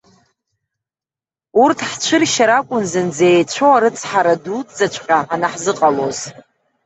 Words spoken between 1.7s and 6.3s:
ҳцәыршьыр акәын зынӡа еицәоу арыцҳара дуӡӡаҵҟьа анҳзыҟалоз.